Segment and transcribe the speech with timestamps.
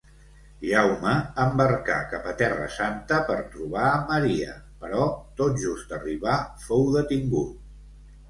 [0.67, 1.09] Jaume
[1.41, 5.05] embarcà cap a Terra Santa per trobar Maria, però
[5.41, 8.09] tot just arribar fou detingut.